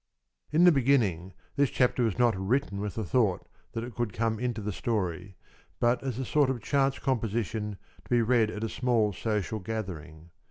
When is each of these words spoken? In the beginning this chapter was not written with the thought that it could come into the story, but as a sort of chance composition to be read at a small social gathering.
In 0.51 0.63
the 0.63 0.71
beginning 0.71 1.33
this 1.57 1.69
chapter 1.69 2.01
was 2.03 2.17
not 2.17 2.35
written 2.35 2.81
with 2.81 2.95
the 2.95 3.03
thought 3.03 3.47
that 3.73 3.83
it 3.83 3.93
could 3.93 4.13
come 4.13 4.39
into 4.39 4.59
the 4.59 4.71
story, 4.71 5.35
but 5.79 6.01
as 6.01 6.17
a 6.17 6.25
sort 6.25 6.49
of 6.49 6.59
chance 6.59 6.97
composition 6.97 7.77
to 8.05 8.09
be 8.09 8.23
read 8.23 8.49
at 8.49 8.63
a 8.63 8.67
small 8.67 9.13
social 9.13 9.59
gathering. 9.59 10.31